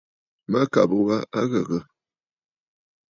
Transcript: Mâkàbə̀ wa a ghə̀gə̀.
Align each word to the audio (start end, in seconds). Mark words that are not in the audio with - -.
Mâkàbə̀ 0.51 0.97
wa 1.05 1.17
a 1.37 1.41
ghə̀gə̀. 1.51 1.81